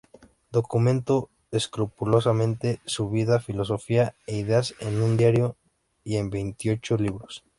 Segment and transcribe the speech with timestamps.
[0.51, 5.57] Documentó escrupulosamente su vida, filosofía e ideas en un diario
[6.03, 7.43] y en veintiocho libros.